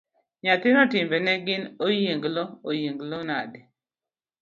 [0.43, 2.43] Nyathino timbene gin oyienglo
[2.79, 3.59] yienglo nade.